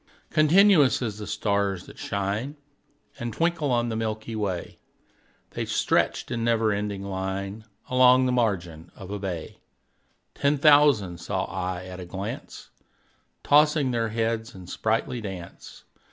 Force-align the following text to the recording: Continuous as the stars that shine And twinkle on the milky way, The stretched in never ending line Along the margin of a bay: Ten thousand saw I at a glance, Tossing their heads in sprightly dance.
Continuous 0.31 0.99
as 1.03 1.19
the 1.19 1.27
stars 1.27 1.85
that 1.85 1.99
shine 1.99 2.55
And 3.19 3.31
twinkle 3.31 3.69
on 3.71 3.89
the 3.89 3.95
milky 3.95 4.35
way, 4.35 4.79
The 5.51 5.67
stretched 5.67 6.31
in 6.31 6.43
never 6.43 6.71
ending 6.71 7.03
line 7.03 7.65
Along 7.87 8.25
the 8.25 8.31
margin 8.31 8.91
of 8.95 9.11
a 9.11 9.19
bay: 9.19 9.59
Ten 10.33 10.57
thousand 10.57 11.19
saw 11.19 11.45
I 11.45 11.85
at 11.85 11.99
a 11.99 12.05
glance, 12.05 12.71
Tossing 13.43 13.91
their 13.91 14.09
heads 14.09 14.55
in 14.55 14.65
sprightly 14.65 15.21
dance. 15.21 15.83